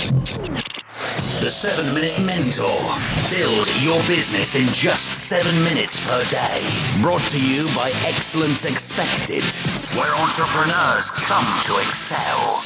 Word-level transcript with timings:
The 0.00 1.50
7 1.50 1.94
Minute 1.94 2.24
Mentor. 2.24 2.64
Build 3.28 3.68
your 3.82 4.00
business 4.08 4.54
in 4.54 4.66
just 4.68 5.12
7 5.12 5.54
minutes 5.62 6.02
per 6.08 6.24
day. 6.30 6.64
Brought 7.02 7.20
to 7.32 7.38
you 7.38 7.66
by 7.76 7.92
Excellence 8.06 8.64
Expected, 8.64 9.44
where 10.00 10.14
entrepreneurs 10.14 11.10
come 11.10 11.44
to 11.64 11.76
excel. 11.76 12.62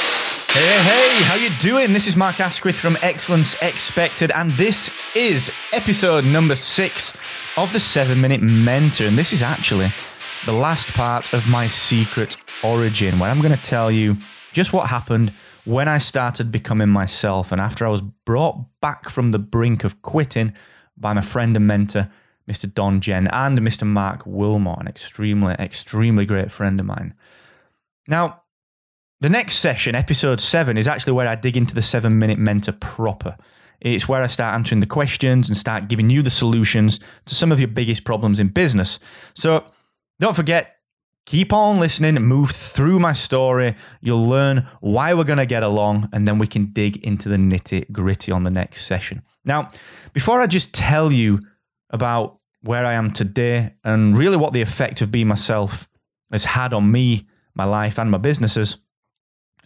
Hey, 0.54 0.80
hey, 0.84 1.24
how 1.24 1.34
you 1.34 1.50
doing? 1.58 1.92
This 1.92 2.06
is 2.06 2.16
Mark 2.16 2.38
Asquith 2.38 2.76
from 2.76 2.96
Excellence 3.02 3.56
Expected, 3.60 4.30
and 4.30 4.52
this 4.52 4.92
is 5.16 5.50
episode 5.72 6.24
number 6.24 6.54
six 6.54 7.16
of 7.56 7.72
the 7.72 7.80
Seven 7.80 8.20
Minute 8.20 8.42
Mentor. 8.42 9.06
And 9.06 9.18
this 9.18 9.32
is 9.32 9.42
actually 9.42 9.92
the 10.46 10.52
last 10.52 10.92
part 10.92 11.34
of 11.34 11.48
my 11.48 11.66
secret 11.66 12.36
origin, 12.62 13.18
where 13.18 13.28
I'm 13.28 13.40
going 13.40 13.56
to 13.56 13.60
tell 13.60 13.90
you 13.90 14.18
just 14.52 14.72
what 14.72 14.86
happened 14.88 15.32
when 15.64 15.88
I 15.88 15.98
started 15.98 16.52
becoming 16.52 16.88
myself 16.88 17.52
and 17.52 17.60
after 17.60 17.86
I 17.86 17.90
was 17.90 18.02
brought 18.02 18.64
back 18.80 19.08
from 19.08 19.30
the 19.30 19.38
brink 19.38 19.84
of 19.84 20.02
quitting 20.02 20.52
by 20.96 21.12
my 21.12 21.22
friend 21.22 21.56
and 21.56 21.66
mentor, 21.66 22.10
Mr. 22.48 22.72
Don 22.72 23.00
Jen, 23.00 23.28
and 23.28 23.58
Mr. 23.60 23.86
Mark 23.86 24.22
Wilmot, 24.26 24.80
an 24.80 24.88
extremely, 24.88 25.54
extremely 25.54 26.26
great 26.26 26.50
friend 26.50 26.78
of 26.78 26.86
mine. 26.86 27.14
Now, 28.06 28.42
the 29.20 29.30
next 29.30 29.56
session, 29.56 29.94
episode 29.94 30.40
seven, 30.40 30.76
is 30.76 30.86
actually 30.86 31.14
where 31.14 31.28
I 31.28 31.36
dig 31.36 31.56
into 31.56 31.74
the 31.74 31.82
seven 31.82 32.18
minute 32.18 32.38
mentor 32.38 32.72
proper. 32.72 33.36
It's 33.80 34.08
where 34.08 34.22
I 34.22 34.26
start 34.26 34.54
answering 34.54 34.80
the 34.80 34.86
questions 34.86 35.48
and 35.48 35.56
start 35.56 35.88
giving 35.88 36.10
you 36.10 36.22
the 36.22 36.30
solutions 36.30 37.00
to 37.26 37.34
some 37.34 37.50
of 37.50 37.58
your 37.58 37.68
biggest 37.68 38.04
problems 38.04 38.38
in 38.38 38.48
business. 38.48 38.98
So 39.34 39.64
don't 40.20 40.36
forget, 40.36 40.73
keep 41.26 41.52
on 41.52 41.78
listening, 41.80 42.14
move 42.22 42.50
through 42.50 42.98
my 42.98 43.12
story. 43.12 43.74
You'll 44.00 44.26
learn 44.26 44.66
why 44.80 45.14
we're 45.14 45.24
going 45.24 45.38
to 45.38 45.46
get 45.46 45.62
along, 45.62 46.08
and 46.12 46.26
then 46.28 46.38
we 46.38 46.46
can 46.46 46.66
dig 46.66 46.98
into 47.04 47.28
the 47.28 47.36
nitty 47.36 47.90
gritty 47.90 48.32
on 48.32 48.42
the 48.42 48.50
next 48.50 48.86
session. 48.86 49.22
Now, 49.44 49.70
before 50.12 50.40
I 50.40 50.46
just 50.46 50.72
tell 50.72 51.12
you 51.12 51.38
about 51.90 52.38
where 52.62 52.84
I 52.84 52.94
am 52.94 53.10
today 53.10 53.74
and 53.84 54.16
really 54.16 54.36
what 54.36 54.52
the 54.52 54.62
effect 54.62 55.02
of 55.02 55.12
being 55.12 55.28
myself 55.28 55.88
has 56.32 56.44
had 56.44 56.72
on 56.72 56.90
me, 56.90 57.26
my 57.54 57.64
life, 57.64 57.98
and 57.98 58.10
my 58.10 58.18
businesses, 58.18 58.78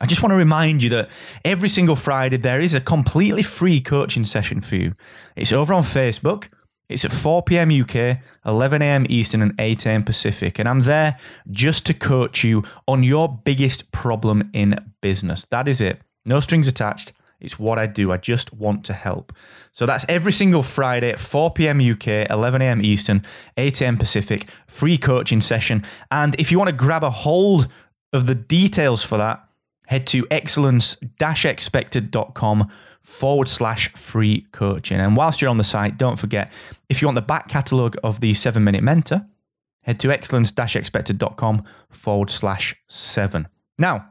I 0.00 0.06
just 0.06 0.22
want 0.22 0.32
to 0.32 0.36
remind 0.36 0.82
you 0.82 0.91
that 0.91 1.10
every 1.44 1.69
single 1.69 1.97
Friday 1.97 2.36
there 2.36 2.60
is 2.60 2.75
a 2.75 2.80
completely 2.80 3.42
free 3.42 3.80
coaching 3.80 4.25
session 4.25 4.60
for 4.60 4.77
you. 4.77 4.92
It's 5.34 5.52
over 5.52 5.75
on 5.75 5.82
Facebook. 5.82 6.48
It's 6.89 7.05
at 7.05 7.12
4 7.12 7.42
p.m. 7.42 7.70
UK, 7.70 8.19
11 8.47 8.81
a.m. 8.81 9.06
Eastern, 9.11 9.42
and 9.42 9.55
8 9.58 9.86
a.m. 9.86 10.05
Pacific. 10.05 10.58
And 10.58 10.69
I'm 10.69 10.81
there 10.81 11.19
just 11.50 11.84
to 11.86 11.94
coach 11.94 12.44
you 12.44 12.62
on 12.86 13.03
your 13.03 13.41
biggest 13.44 13.92
problem 13.92 14.50
in 14.55 14.92
business. 15.03 15.47
That 15.50 15.69
is 15.69 15.81
it. 15.81 16.00
No 16.25 16.41
strings 16.41 16.66
attached. 16.66 17.12
It's 17.41 17.59
what 17.59 17.78
I 17.78 17.86
do. 17.86 18.11
I 18.11 18.16
just 18.16 18.53
want 18.53 18.84
to 18.86 18.92
help. 18.92 19.33
So 19.70 19.86
that's 19.86 20.05
every 20.09 20.33
single 20.33 20.62
Friday 20.62 21.11
at 21.11 21.20
4 21.20 21.53
p.m. 21.53 21.81
UK, 21.81 22.28
11 22.31 22.62
a.m. 22.62 22.83
Eastern, 22.83 23.25
8 23.56 23.81
a.m. 23.83 23.97
Pacific, 23.97 24.48
free 24.66 24.98
coaching 24.98 25.41
session. 25.41 25.84
And 26.11 26.34
if 26.41 26.50
you 26.50 26.59
want 26.59 26.70
to 26.70 26.77
grab 26.77 27.05
a 27.05 27.11
hold 27.11 27.69
of 28.12 28.27
the 28.27 28.34
details 28.34 29.05
for 29.05 29.19
that, 29.19 29.44
head 29.86 30.09
to 30.09 30.27
excellence-expected.com 30.31 32.69
forward 33.08 33.48
slash 33.48 33.90
free 33.94 34.46
coaching. 34.52 35.00
And 35.00 35.16
whilst 35.16 35.40
you're 35.40 35.50
on 35.50 35.56
the 35.56 35.64
site, 35.64 35.96
don't 35.96 36.18
forget, 36.18 36.52
if 36.88 37.00
you 37.00 37.08
want 37.08 37.16
the 37.16 37.22
back 37.22 37.48
catalogue 37.48 37.96
of 38.04 38.20
the 38.20 38.34
seven 38.34 38.62
minute 38.62 38.84
mentor, 38.84 39.26
head 39.82 39.98
to 40.00 40.12
excellence-expected.com 40.12 41.64
forward 41.88 42.30
slash 42.30 42.76
seven. 42.86 43.48
Now, 43.78 44.10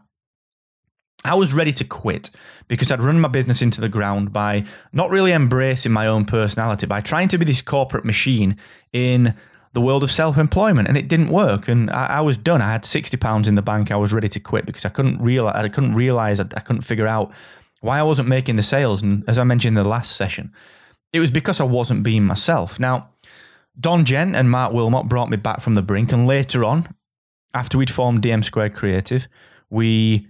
I 1.24 1.36
was 1.36 1.54
ready 1.54 1.72
to 1.74 1.84
quit 1.84 2.32
because 2.68 2.92
I'd 2.92 3.02
run 3.02 3.22
my 3.22 3.28
business 3.28 3.62
into 3.62 3.82
the 3.82 3.90
ground 3.90 4.34
by 4.34 4.66
not 4.92 5.12
really 5.12 5.32
embracing 5.32 5.92
my 5.92 6.08
own 6.08 6.26
personality, 6.26 6.88
by 6.88 7.02
trying 7.02 7.28
to 7.30 7.38
be 7.38 7.46
this 7.46 7.62
corporate 7.62 8.04
machine 8.04 8.58
in 8.94 9.36
the 9.74 9.82
world 9.82 10.04
of 10.04 10.10
self-employment, 10.10 10.88
and 10.88 10.98
it 10.98 11.08
didn't 11.08 11.30
work. 11.30 11.68
And 11.68 11.92
I, 11.92 12.18
I 12.18 12.22
was 12.22 12.36
done. 12.38 12.62
I 12.62 12.72
had 12.72 12.84
sixty 12.84 13.18
pounds 13.18 13.48
in 13.48 13.56
the 13.56 13.62
bank. 13.62 13.92
I 13.92 13.96
was 13.96 14.12
ready 14.12 14.30
to 14.30 14.40
quit 14.40 14.66
because 14.66 14.86
I 14.86 14.90
couldn't 14.90 15.22
realize. 15.22 15.56
I 15.56 15.70
couldn't 15.70 15.94
realize. 15.94 16.40
I, 16.40 16.46
I 16.56 16.62
couldn't 16.62 16.82
figure 16.82 17.08
out 17.08 17.32
why 17.82 18.00
I 18.00 18.04
wasn't 18.04 18.28
making 18.28 18.56
the 18.56 18.64
sales. 18.64 19.02
And 19.02 19.24
as 19.28 19.38
I 19.38 19.44
mentioned 19.44 19.78
in 19.78 19.84
the 19.84 19.90
last 19.90 20.16
session, 20.16 20.52
it 21.14 21.20
was 21.20 21.32
because 21.32 21.60
I 21.60 21.64
wasn't 21.64 22.04
being 22.04 22.24
myself. 22.24 22.80
Now, 22.80 23.10
Don 23.80 24.06
Jen 24.06 24.34
and 24.34 24.50
Mark 24.50 24.74
Wilmot 24.74 25.08
brought 25.08 25.30
me 25.30 25.38
back 25.38 25.62
from 25.62 25.76
the 25.76 25.82
brink, 25.82 26.12
and 26.12 26.26
later 26.26 26.64
on, 26.64 26.94
after 27.54 27.78
we'd 27.78 27.92
formed 27.92 28.24
DM 28.24 28.44
Squared 28.44 28.74
Creative, 28.74 29.28
we 29.70 30.26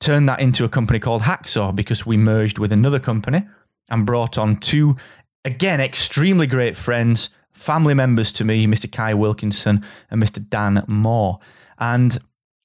turned 0.00 0.28
that 0.28 0.40
into 0.40 0.64
a 0.64 0.68
company 0.68 0.98
called 0.98 1.22
Hacksaw 1.22 1.74
because 1.74 2.06
we 2.06 2.16
merged 2.16 2.58
with 2.58 2.72
another 2.72 2.98
company 2.98 3.44
and 3.90 4.06
brought 4.06 4.38
on 4.38 4.56
two, 4.56 4.96
again, 5.44 5.80
extremely 5.80 6.46
great 6.46 6.76
friends, 6.76 7.30
family 7.52 7.94
members 7.94 8.32
to 8.32 8.44
me, 8.44 8.66
Mr. 8.66 8.90
Kai 8.90 9.14
Wilkinson 9.14 9.84
and 10.10 10.22
Mr. 10.22 10.46
Dan 10.48 10.84
Moore. 10.86 11.38
And 11.78 12.18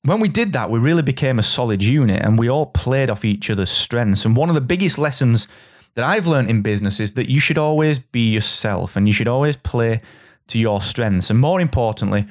when 0.03 0.19
we 0.19 0.29
did 0.29 0.53
that, 0.53 0.69
we 0.69 0.79
really 0.79 1.01
became 1.01 1.39
a 1.39 1.43
solid 1.43 1.83
unit 1.83 2.21
and 2.21 2.39
we 2.39 2.49
all 2.49 2.67
played 2.67 3.09
off 3.09 3.25
each 3.25 3.49
other's 3.49 3.69
strengths. 3.69 4.25
And 4.25 4.35
one 4.35 4.49
of 4.49 4.55
the 4.55 4.61
biggest 4.61 4.97
lessons 4.97 5.47
that 5.95 6.05
I've 6.05 6.27
learned 6.27 6.49
in 6.49 6.61
business 6.61 6.99
is 6.99 7.13
that 7.13 7.29
you 7.29 7.39
should 7.39 7.57
always 7.57 7.99
be 7.99 8.31
yourself 8.31 8.95
and 8.95 9.07
you 9.07 9.13
should 9.13 9.27
always 9.27 9.57
play 9.57 10.01
to 10.47 10.57
your 10.57 10.81
strengths. 10.81 11.29
And 11.29 11.39
more 11.39 11.59
importantly, 11.59 12.27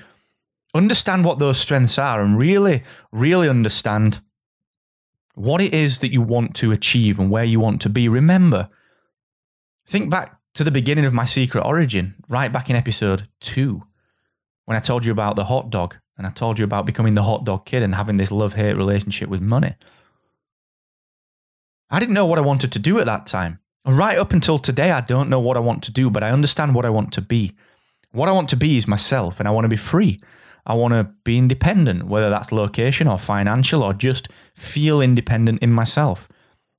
understand 0.75 1.25
what 1.25 1.39
those 1.39 1.59
strengths 1.59 1.99
are 1.99 2.23
and 2.23 2.39
really, 2.39 2.83
really 3.13 3.49
understand 3.49 4.21
what 5.35 5.61
it 5.61 5.75
is 5.75 5.99
that 6.01 6.13
you 6.13 6.23
want 6.23 6.55
to 6.57 6.73
achieve 6.73 7.21
and 7.21 7.31
where 7.31 7.45
you 7.45 7.61
want 7.61 7.81
to 7.83 7.89
be. 7.89 8.09
Remember, 8.09 8.69
think 9.87 10.11
back 10.11 10.39
to 10.55 10.65
the 10.65 10.71
beginning 10.71 11.05
of 11.05 11.13
my 11.13 11.27
secret 11.27 11.65
origin, 11.65 12.15
right 12.29 12.53
back 12.53 12.71
in 12.71 12.77
episode 12.77 13.29
two, 13.41 13.83
when 14.65 14.77
I 14.77 14.81
told 14.81 15.05
you 15.05 15.13
about 15.13 15.37
the 15.37 15.45
hot 15.45 15.71
dog 15.71 15.97
and 16.19 16.27
I 16.27 16.31
told 16.31 16.59
you 16.59 16.65
about 16.65 16.85
becoming 16.85 17.15
the 17.15 17.23
hot 17.23 17.45
dog 17.45 17.65
kid 17.65 17.83
and 17.83 17.95
having 17.95 18.17
this 18.17 18.33
love 18.33 18.55
hate 18.55 18.75
relationship 18.75 19.29
with 19.29 19.41
money. 19.41 19.75
I 21.91 22.01
didn't 22.01 22.15
know 22.15 22.27
what 22.27 22.39
I 22.39 22.43
wanted 22.43 22.73
to 22.73 22.79
do 22.79 22.99
at 22.99 23.07
that 23.07 23.25
time. 23.25 23.61
And 23.85 23.97
right 23.97 24.19
up 24.19 24.33
until 24.33 24.59
today, 24.59 24.91
I 24.91 25.01
don't 25.01 25.31
know 25.31 25.41
what 25.41 25.57
I 25.57 25.61
want 25.61 25.85
to 25.85 25.93
do, 25.93 26.11
but 26.11 26.23
I 26.23 26.31
understand 26.31 26.75
what 26.75 26.85
I 26.85 26.91
want 26.91 27.13
to 27.15 27.23
be. 27.23 27.55
What 28.11 28.29
I 28.29 28.33
want 28.33 28.49
to 28.51 28.57
be 28.57 28.77
is 28.77 28.87
myself, 28.87 29.39
and 29.39 29.49
I 29.49 29.53
want 29.53 29.65
to 29.65 29.69
be 29.69 29.77
free. 29.77 30.21
I 30.67 30.75
want 30.75 30.93
to 30.93 31.05
be 31.25 31.39
independent, 31.39 32.07
whether 32.07 32.29
that's 32.29 32.53
location 32.53 33.09
or 33.09 33.19
financial 33.19 33.83
or 33.83 33.95
just 33.95 34.29
feel 34.55 35.01
independent 35.01 35.63
in 35.63 35.73
myself. 35.73 36.29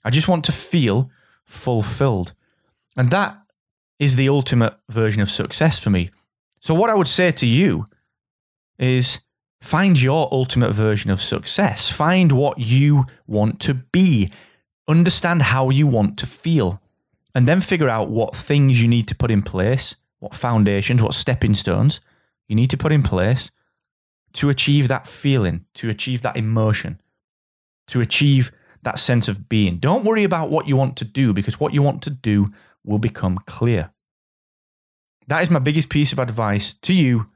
I 0.03 0.11
just 0.11 0.27
want 0.27 0.45
to 0.45 0.51
feel 0.51 1.09
fulfilled. 1.45 2.33
And 2.97 3.09
that 3.11 3.37
is 3.97 4.15
the 4.15 4.29
ultimate 4.29 4.75
version 4.89 5.21
of 5.21 5.31
success 5.31 5.79
for 5.79 5.89
me. 5.89 6.11
So, 6.59 6.73
what 6.73 6.89
I 6.89 6.95
would 6.95 7.07
say 7.07 7.31
to 7.31 7.47
you 7.47 7.85
is 8.77 9.21
find 9.61 10.01
your 10.01 10.27
ultimate 10.31 10.73
version 10.73 11.11
of 11.11 11.21
success. 11.21 11.89
Find 11.89 12.31
what 12.31 12.59
you 12.59 13.05
want 13.27 13.59
to 13.61 13.73
be. 13.73 14.31
Understand 14.87 15.41
how 15.41 15.69
you 15.69 15.87
want 15.87 16.17
to 16.19 16.25
feel. 16.25 16.81
And 17.35 17.47
then 17.47 17.61
figure 17.61 17.89
out 17.89 18.09
what 18.09 18.35
things 18.35 18.81
you 18.81 18.87
need 18.87 19.07
to 19.09 19.15
put 19.15 19.31
in 19.31 19.41
place, 19.41 19.95
what 20.19 20.33
foundations, 20.33 21.01
what 21.01 21.13
stepping 21.13 21.53
stones 21.53 21.99
you 22.47 22.55
need 22.55 22.69
to 22.71 22.77
put 22.77 22.91
in 22.91 23.03
place 23.03 23.51
to 24.33 24.49
achieve 24.49 24.87
that 24.87 25.07
feeling, 25.07 25.65
to 25.75 25.89
achieve 25.89 26.21
that 26.21 26.37
emotion, 26.37 26.99
to 27.87 28.01
achieve 28.01 28.51
that 28.83 28.99
sense 28.99 29.27
of 29.27 29.49
being. 29.49 29.77
Don't 29.77 30.05
worry 30.05 30.23
about 30.23 30.49
what 30.49 30.67
you 30.67 30.75
want 30.75 30.97
to 30.97 31.05
do 31.05 31.33
because 31.33 31.59
what 31.59 31.73
you 31.73 31.81
want 31.81 32.01
to 32.03 32.09
do 32.09 32.47
will 32.83 32.99
become 32.99 33.37
clear. 33.45 33.91
That 35.27 35.43
is 35.43 35.51
my 35.51 35.59
biggest 35.59 35.89
piece 35.89 36.11
of 36.11 36.19
advice 36.19 36.73
to 36.81 36.93
you 36.93 37.27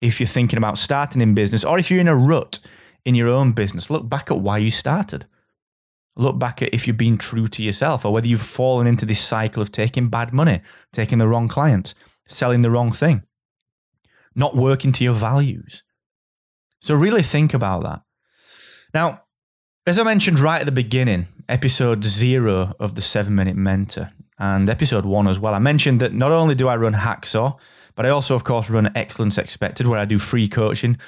if 0.00 0.20
you're 0.20 0.26
thinking 0.26 0.58
about 0.58 0.78
starting 0.78 1.20
in 1.20 1.34
business 1.34 1.64
or 1.64 1.78
if 1.78 1.90
you're 1.90 2.00
in 2.00 2.08
a 2.08 2.16
rut 2.16 2.58
in 3.04 3.14
your 3.14 3.28
own 3.28 3.52
business. 3.52 3.90
Look 3.90 4.08
back 4.08 4.30
at 4.30 4.40
why 4.40 4.58
you 4.58 4.70
started. 4.70 5.26
Look 6.16 6.38
back 6.38 6.62
at 6.62 6.74
if 6.74 6.86
you've 6.86 6.96
been 6.96 7.16
true 7.16 7.46
to 7.48 7.62
yourself 7.62 8.04
or 8.04 8.12
whether 8.12 8.26
you've 8.26 8.40
fallen 8.40 8.86
into 8.86 9.06
this 9.06 9.20
cycle 9.20 9.62
of 9.62 9.72
taking 9.72 10.08
bad 10.08 10.32
money, 10.32 10.60
taking 10.92 11.18
the 11.18 11.28
wrong 11.28 11.48
clients, 11.48 11.94
selling 12.26 12.60
the 12.62 12.70
wrong 12.70 12.92
thing, 12.92 13.22
not 14.34 14.56
working 14.56 14.92
to 14.92 15.04
your 15.04 15.14
values. 15.14 15.82
So, 16.80 16.94
really 16.94 17.22
think 17.22 17.54
about 17.54 17.82
that. 17.84 18.02
Now, 18.92 19.22
as 19.86 19.98
I 19.98 20.02
mentioned 20.02 20.38
right 20.38 20.60
at 20.60 20.66
the 20.66 20.72
beginning, 20.72 21.26
episode 21.48 22.04
zero 22.04 22.74
of 22.78 22.94
the 22.94 23.02
seven 23.02 23.34
minute 23.34 23.56
mentor 23.56 24.12
and 24.38 24.68
episode 24.68 25.04
one 25.04 25.26
as 25.26 25.38
well, 25.38 25.54
I 25.54 25.58
mentioned 25.58 26.00
that 26.00 26.12
not 26.12 26.32
only 26.32 26.54
do 26.54 26.68
I 26.68 26.76
run 26.76 26.94
Hacksaw, 26.94 27.58
but 27.94 28.06
I 28.06 28.10
also, 28.10 28.34
of 28.34 28.44
course, 28.44 28.70
run 28.70 28.90
Excellence 28.94 29.38
Expected, 29.38 29.86
where 29.86 29.98
I 29.98 30.04
do 30.04 30.18
free 30.18 30.48
coaching 30.48 30.98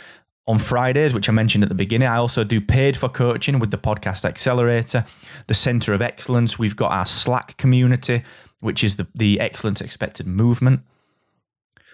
on 0.48 0.58
Fridays, 0.58 1.14
which 1.14 1.28
I 1.28 1.32
mentioned 1.32 1.62
at 1.62 1.68
the 1.68 1.76
beginning. 1.76 2.08
I 2.08 2.16
also 2.16 2.42
do 2.42 2.60
paid 2.60 2.96
for 2.96 3.08
coaching 3.08 3.60
with 3.60 3.70
the 3.70 3.78
Podcast 3.78 4.24
Accelerator, 4.24 5.04
the 5.46 5.54
Center 5.54 5.94
of 5.94 6.02
Excellence. 6.02 6.58
We've 6.58 6.74
got 6.74 6.90
our 6.90 7.06
Slack 7.06 7.56
community, 7.56 8.24
which 8.58 8.82
is 8.82 8.96
the, 8.96 9.06
the 9.14 9.38
Excellence 9.38 9.80
Expected 9.80 10.26
movement. 10.26 10.80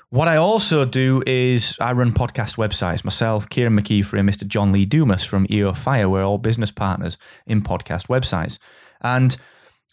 What 0.08 0.28
I 0.28 0.36
also 0.36 0.86
do 0.86 1.22
is 1.26 1.76
I 1.80 1.92
run 1.92 2.12
podcast 2.12 2.56
websites 2.56 3.04
myself, 3.04 3.48
Kieran 3.50 3.74
McKeefry 3.74 4.20
and 4.20 4.28
Mr. 4.28 4.46
John 4.46 4.72
Lee 4.72 4.86
Dumas 4.86 5.24
from 5.24 5.46
EO 5.50 5.74
Fire. 5.74 6.08
We're 6.08 6.24
all 6.24 6.38
business 6.38 6.70
partners 6.70 7.18
in 7.44 7.60
podcast 7.60 8.06
websites. 8.06 8.58
And 9.02 9.36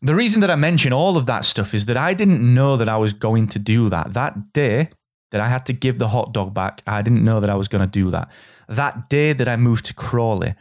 the 0.03 0.13
reason 0.13 0.41
that 0.41 0.51
I 0.51 0.55
mention 0.55 0.91
all 0.91 1.15
of 1.15 1.25
that 1.27 1.45
stuff 1.45 1.73
is 1.73 1.85
that 1.85 1.95
I 1.95 2.13
didn't 2.13 2.41
know 2.53 2.75
that 2.75 2.89
I 2.89 2.97
was 2.97 3.13
going 3.13 3.47
to 3.47 3.59
do 3.59 3.89
that. 3.89 4.13
That 4.13 4.51
day 4.51 4.89
that 5.31 5.39
I 5.39 5.47
had 5.47 5.65
to 5.67 5.73
give 5.73 5.97
the 5.97 6.09
hot 6.09 6.33
dog 6.33 6.53
back, 6.53 6.81
I 6.85 7.01
didn't 7.01 7.23
know 7.23 7.39
that 7.39 7.49
I 7.49 7.55
was 7.55 7.69
going 7.69 7.81
to 7.81 7.87
do 7.87 8.11
that. 8.11 8.29
That 8.67 9.09
day 9.09 9.31
that 9.31 9.47
I 9.47 9.55
moved 9.55 9.85
to 9.85 9.93
Crawley 9.93 10.53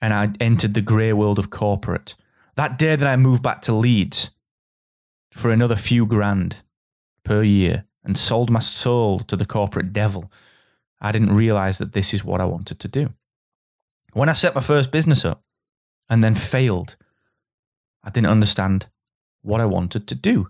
and 0.00 0.14
I 0.14 0.28
entered 0.40 0.74
the 0.74 0.80
grey 0.80 1.12
world 1.12 1.40
of 1.40 1.50
corporate, 1.50 2.14
that 2.54 2.78
day 2.78 2.94
that 2.94 3.08
I 3.08 3.16
moved 3.16 3.42
back 3.42 3.62
to 3.62 3.72
Leeds 3.72 4.30
for 5.32 5.50
another 5.50 5.76
few 5.76 6.06
grand 6.06 6.62
per 7.24 7.42
year 7.42 7.84
and 8.04 8.16
sold 8.16 8.48
my 8.48 8.60
soul 8.60 9.18
to 9.18 9.34
the 9.34 9.44
corporate 9.44 9.92
devil, 9.92 10.30
I 11.00 11.10
didn't 11.10 11.34
realize 11.34 11.78
that 11.78 11.94
this 11.94 12.14
is 12.14 12.24
what 12.24 12.40
I 12.40 12.44
wanted 12.44 12.78
to 12.78 12.88
do. 12.88 13.12
When 14.12 14.28
I 14.28 14.34
set 14.34 14.54
my 14.54 14.60
first 14.60 14.92
business 14.92 15.24
up 15.24 15.42
and 16.08 16.22
then 16.22 16.36
failed, 16.36 16.96
I 18.04 18.10
didn't 18.10 18.30
understand 18.30 18.86
what 19.42 19.60
I 19.60 19.66
wanted 19.66 20.06
to 20.08 20.14
do. 20.14 20.48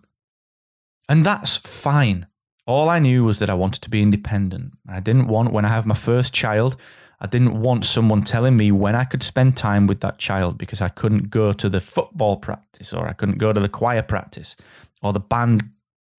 And 1.09 1.25
that's 1.25 1.57
fine. 1.57 2.27
All 2.67 2.91
I 2.91 2.99
knew 2.99 3.25
was 3.25 3.39
that 3.39 3.49
I 3.49 3.55
wanted 3.55 3.83
to 3.83 3.91
be 3.91 4.03
independent. 4.03 4.75
I 4.89 5.01
didn't 5.01 5.29
want, 5.29 5.53
when 5.53 5.65
I 5.65 5.69
have 5.69 5.87
my 5.87 5.95
first 5.95 6.35
child, 6.35 6.77
I 7.21 7.27
didn't 7.27 7.61
want 7.61 7.85
someone 7.85 8.23
telling 8.23 8.57
me 8.57 8.71
when 8.71 8.95
I 8.95 9.05
could 9.05 9.23
spend 9.23 9.57
time 9.57 9.87
with 9.87 10.01
that 10.01 10.19
child 10.19 10.59
because 10.59 10.81
I 10.81 10.89
couldn't 10.89 11.31
go 11.31 11.53
to 11.53 11.69
the 11.69 11.81
football 11.81 12.37
practice 12.37 12.93
or 12.93 13.09
I 13.09 13.13
couldn't 13.13 13.39
go 13.39 13.53
to 13.53 13.61
the 13.61 13.69
choir 13.69 14.03
practice 14.03 14.55
or 15.03 15.13
the 15.13 15.21
band 15.21 15.71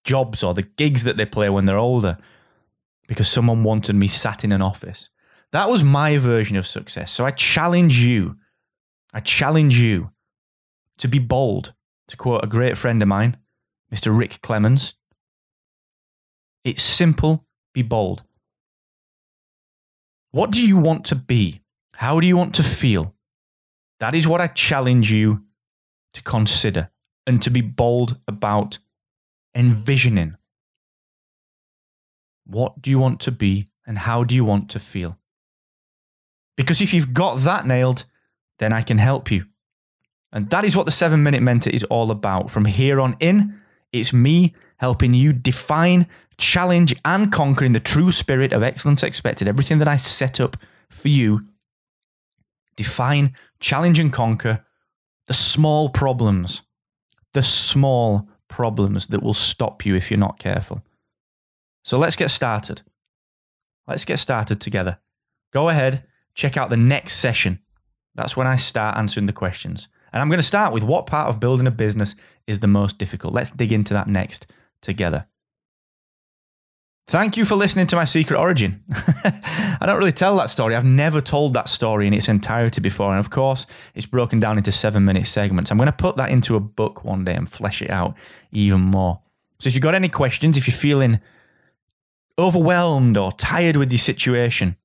jobs 0.04 0.44
or 0.44 0.54
the 0.54 0.64
gigs 0.64 1.04
that 1.04 1.18
they 1.18 1.26
play 1.26 1.50
when 1.50 1.66
they're 1.66 1.78
older 1.78 2.18
because 3.08 3.30
someone 3.30 3.64
wanted 3.64 3.96
me 3.96 4.08
sat 4.08 4.44
in 4.44 4.52
an 4.52 4.62
office. 4.62 5.10
That 5.52 5.70
was 5.70 5.84
my 5.84 6.18
version 6.18 6.58
of 6.58 6.68
success. 6.68 7.12
So 7.12 7.26
I 7.26 7.32
challenge 7.32 8.00
you, 8.00 8.38
I 9.14 9.20
challenge 9.20 9.78
you 9.78 10.12
to 11.00 11.08
be 11.08 11.20
bold, 11.20 11.74
to 12.08 12.18
quote 12.18 12.44
a 12.44 12.48
great 12.48 12.78
friend 12.78 13.02
of 13.02 13.08
mine, 13.08 13.38
Mr. 13.94 14.16
Rick 14.16 14.42
Clemens. 14.42 14.94
It's 16.64 16.82
simple, 16.82 17.46
be 17.74 17.82
bold. 17.82 18.24
What 20.32 20.52
do 20.52 20.62
you 20.62 20.78
want 20.78 21.06
to 21.06 21.16
be? 21.16 21.62
How 21.96 22.20
do 22.20 22.28
you 22.28 22.38
want 22.38 22.54
to 22.56 22.64
feel? 22.64 23.16
That 24.00 24.14
is 24.14 24.28
what 24.28 24.42
I 24.42 24.48
challenge 24.48 25.12
you 25.12 25.44
to 26.14 26.24
consider 26.24 26.86
and 27.26 27.42
to 27.44 27.50
be 27.50 27.62
bold 27.62 28.18
about 28.28 28.80
envisioning. 29.56 30.36
What 32.46 32.82
do 32.82 32.90
you 32.90 33.00
want 33.00 33.20
to 33.22 33.32
be 33.32 33.66
and 33.86 33.98
how 33.98 34.24
do 34.24 34.36
you 34.36 34.46
want 34.46 34.70
to 34.72 34.80
feel? 34.80 35.18
Because 36.56 36.82
if 36.82 36.94
you've 36.94 37.14
got 37.14 37.40
that 37.40 37.66
nailed, 37.66 38.06
then 38.60 38.74
I 38.74 38.82
can 38.82 38.98
help 38.98 39.32
you. 39.32 39.46
And 40.32 40.50
that 40.50 40.66
is 40.66 40.76
what 40.76 40.86
the 40.86 40.92
seven 40.92 41.24
minute 41.24 41.42
mentor 41.42 41.72
is 41.72 41.84
all 41.86 42.12
about. 42.12 42.52
From 42.52 42.66
here 42.66 43.00
on 43.02 43.16
in, 43.20 43.60
it's 43.92 44.14
me 44.14 44.54
helping 44.78 45.14
you 45.14 45.34
define, 45.34 46.08
challenge, 46.38 46.96
and 47.04 47.32
conquer 47.32 47.66
in 47.66 47.72
the 47.72 47.80
true 47.80 48.12
spirit 48.12 48.54
of 48.54 48.64
excellence 48.64 49.04
expected. 49.04 49.48
Everything 49.48 49.80
that 49.80 49.88
I 49.88 49.98
set 49.98 50.40
up 50.40 50.56
for 50.90 51.10
you, 51.10 51.40
define, 52.76 53.34
challenge, 53.60 54.00
and 54.00 54.14
conquer 54.14 54.64
the 55.28 55.34
small 55.34 55.90
problems, 55.90 56.62
the 57.34 57.44
small 57.44 58.28
problems 58.48 59.08
that 59.08 59.22
will 59.22 59.34
stop 59.34 59.86
you 59.86 59.96
if 59.96 60.10
you're 60.10 60.20
not 60.20 60.40
careful. 60.40 60.82
So 61.84 61.98
let's 61.98 62.16
get 62.16 62.30
started. 62.30 62.82
Let's 63.88 64.06
get 64.06 64.20
started 64.20 64.62
together. 64.62 65.00
Go 65.52 65.70
ahead, 65.70 66.06
check 66.36 66.58
out 66.58 66.70
the 66.70 66.78
next 66.78 67.14
session. 67.16 67.60
That's 68.16 68.38
when 68.38 68.48
I 68.48 68.56
start 68.56 68.98
answering 68.98 69.26
the 69.26 69.34
questions. 69.34 69.88
And 70.12 70.22
I'm 70.22 70.30
going 70.30 70.40
to 70.40 70.44
start 70.44 70.74
with 70.74 70.84
what 70.84 71.06
part 71.06 71.30
of 71.30 71.40
building 71.40 71.68
a 71.68 71.72
business 71.72 72.16
is 72.48 72.60
the 72.60 72.68
most 72.68 72.98
difficult. 72.98 73.34
Let's 73.34 73.52
dig 73.52 73.72
into 73.72 73.94
that 73.94 74.08
next 74.08 74.48
together. 74.82 75.24
Thank 77.10 77.38
you 77.38 77.44
for 77.44 77.56
listening 77.56 77.88
to 77.88 77.96
my 77.96 78.06
secret 78.06 78.38
origin. 78.38 78.84
I 78.94 79.86
don't 79.88 79.98
really 79.98 80.12
tell 80.12 80.38
that 80.38 80.52
story. 80.52 80.76
I've 80.76 80.86
never 80.86 81.22
told 81.22 81.56
that 81.56 81.68
story 81.68 82.06
in 82.06 82.14
its 82.14 82.30
entirety 82.30 82.82
before. 82.82 83.10
And 83.10 83.20
of 83.20 83.32
course, 83.32 83.66
it's 83.96 84.06
broken 84.06 84.40
down 84.40 84.60
into 84.60 84.72
seven 84.72 85.06
minute 85.06 85.26
segments. 85.26 85.72
I'm 85.72 85.78
going 85.78 85.88
to 85.88 85.92
put 85.92 86.18
that 86.18 86.30
into 86.30 86.56
a 86.56 86.60
book 86.60 87.04
one 87.04 87.26
day 87.26 87.34
and 87.34 87.52
flesh 87.52 87.82
it 87.82 87.90
out 87.90 88.16
even 88.52 88.82
more. 88.82 89.20
So 89.60 89.70
if 89.70 89.74
you've 89.74 89.82
got 89.82 89.96
any 89.96 90.08
questions, 90.08 90.56
if 90.56 90.68
you're 90.68 90.78
feeling 90.78 91.20
overwhelmed 92.38 93.18
or 93.18 93.32
tired 93.32 93.76
with 93.76 93.92
your 93.92 93.98
situation, 93.98 94.78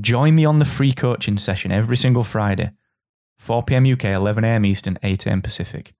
join 0.00 0.34
me 0.34 0.44
on 0.44 0.58
the 0.58 0.64
free 0.64 0.92
coaching 0.92 1.38
session 1.38 1.70
every 1.70 1.96
single 1.96 2.24
Friday. 2.24 2.72
4 3.40 3.62
p.m. 3.62 3.90
UK, 3.90 4.04
11 4.04 4.44
a.m. 4.44 4.66
Eastern, 4.66 4.98
8 5.02 5.26
a.m. 5.26 5.40
Pacific. 5.40 5.94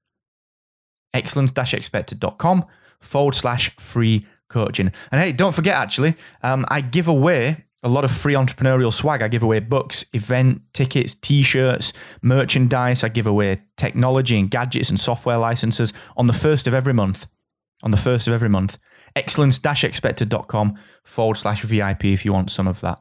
Excellence-expected.com 1.14 2.66
forward 3.00 3.34
slash 3.34 3.74
free 3.76 4.24
coaching. 4.50 4.92
And 5.10 5.20
hey, 5.22 5.32
don't 5.32 5.54
forget 5.54 5.74
actually, 5.76 6.16
um, 6.42 6.66
I 6.68 6.82
give 6.82 7.08
away 7.08 7.64
a 7.82 7.88
lot 7.88 8.04
of 8.04 8.10
free 8.10 8.34
entrepreneurial 8.34 8.92
swag. 8.92 9.22
I 9.22 9.28
give 9.28 9.42
away 9.42 9.60
books, 9.60 10.04
event 10.12 10.60
tickets, 10.74 11.14
t 11.14 11.42
shirts, 11.42 11.94
merchandise. 12.20 13.02
I 13.02 13.08
give 13.08 13.26
away 13.26 13.62
technology 13.78 14.38
and 14.38 14.50
gadgets 14.50 14.90
and 14.90 15.00
software 15.00 15.38
licenses 15.38 15.94
on 16.18 16.26
the 16.26 16.34
first 16.34 16.66
of 16.66 16.74
every 16.74 16.92
month. 16.92 17.26
On 17.82 17.90
the 17.90 17.96
first 17.96 18.28
of 18.28 18.34
every 18.34 18.50
month. 18.50 18.76
Excellence 19.16 19.58
expected.com 19.64 20.78
forward 21.04 21.36
slash 21.36 21.62
VIP 21.62 22.04
if 22.04 22.26
you 22.26 22.34
want 22.34 22.50
some 22.50 22.68
of 22.68 22.82
that. 22.82 23.00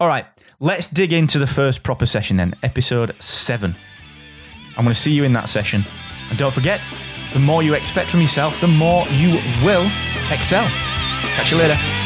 All 0.00 0.06
right, 0.06 0.26
let's 0.60 0.86
dig 0.86 1.12
into 1.12 1.40
the 1.40 1.46
first 1.46 1.82
proper 1.82 2.06
session 2.06 2.36
then, 2.36 2.54
episode 2.62 3.20
seven. 3.20 3.74
I'm 4.76 4.84
going 4.84 4.94
to 4.94 5.00
see 5.00 5.10
you 5.10 5.24
in 5.24 5.32
that 5.32 5.48
session. 5.48 5.84
And 6.30 6.38
don't 6.38 6.54
forget, 6.54 6.88
the 7.32 7.40
more 7.40 7.64
you 7.64 7.74
expect 7.74 8.12
from 8.12 8.20
yourself, 8.20 8.60
the 8.60 8.68
more 8.68 9.04
you 9.08 9.40
will 9.64 9.90
excel. 10.30 10.68
Catch 11.34 11.50
you 11.50 11.58
later. 11.58 11.97